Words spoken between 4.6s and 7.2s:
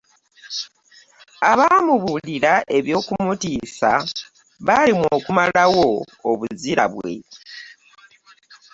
Balemwa okumalawo obuzira bwe.